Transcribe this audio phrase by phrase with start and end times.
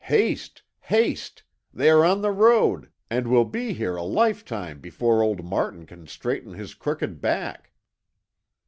[0.05, 1.43] Haste haste!
[1.71, 6.07] They are on the road, and will be here a lifetime before old Martin can
[6.07, 7.71] straighten his crooked back!"